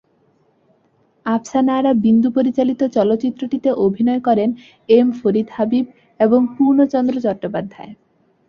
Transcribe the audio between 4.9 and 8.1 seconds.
M Farid Habib এবং পূর্ণচন্দ্র চট্টোপাধ্যায়।